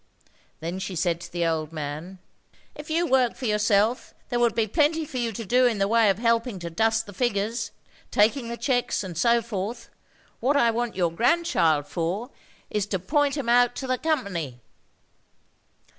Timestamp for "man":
1.71-2.17